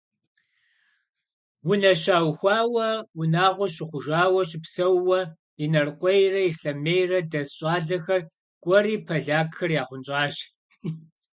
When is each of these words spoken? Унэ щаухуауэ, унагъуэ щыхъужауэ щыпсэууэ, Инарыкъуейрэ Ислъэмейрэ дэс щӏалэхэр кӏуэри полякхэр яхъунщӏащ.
Унэ 1.69 1.91
щаухуауэ, 2.01 2.87
унагъуэ 3.19 3.67
щыхъужауэ 3.73 4.41
щыпсэууэ, 4.49 5.19
Инарыкъуейрэ 5.63 6.41
Ислъэмейрэ 6.51 7.19
дэс 7.31 7.49
щӏалэхэр 7.57 8.21
кӏуэри 8.63 8.95
полякхэр 9.05 9.71
яхъунщӏащ. 9.81 10.35